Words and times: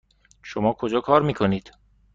شما 0.43 0.73
کجا 0.73 1.01
کار 1.01 1.21
میکنید؟ 1.21 1.71